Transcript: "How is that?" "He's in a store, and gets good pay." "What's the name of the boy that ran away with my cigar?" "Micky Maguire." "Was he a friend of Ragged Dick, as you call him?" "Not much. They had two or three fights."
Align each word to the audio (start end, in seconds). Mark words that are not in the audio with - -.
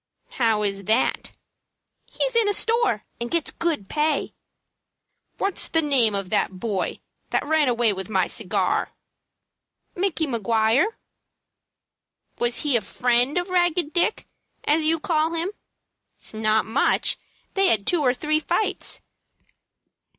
"How 0.31 0.63
is 0.63 0.85
that?" 0.85 1.33
"He's 2.09 2.35
in 2.35 2.49
a 2.49 2.55
store, 2.55 3.03
and 3.19 3.29
gets 3.29 3.51
good 3.51 3.87
pay." 3.87 4.33
"What's 5.37 5.67
the 5.67 5.83
name 5.83 6.15
of 6.15 6.31
the 6.31 6.47
boy 6.49 7.01
that 7.29 7.45
ran 7.45 7.67
away 7.67 7.93
with 7.93 8.09
my 8.09 8.25
cigar?" 8.25 8.93
"Micky 9.95 10.25
Maguire." 10.25 10.97
"Was 12.39 12.63
he 12.63 12.75
a 12.75 12.81
friend 12.81 13.37
of 13.37 13.49
Ragged 13.49 13.93
Dick, 13.93 14.25
as 14.63 14.81
you 14.83 14.99
call 14.99 15.35
him?" 15.35 15.51
"Not 16.33 16.65
much. 16.65 17.19
They 17.53 17.67
had 17.67 17.85
two 17.85 18.01
or 18.01 18.11
three 18.15 18.39
fights." 18.39 19.01